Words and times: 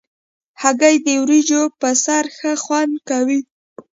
هګۍ 0.61 0.95
د 1.05 1.07
وریجو 1.21 1.61
پر 1.79 1.93
سر 2.03 2.25
ښه 2.37 2.51
خوند 2.63 2.93
کوي. 3.09 3.39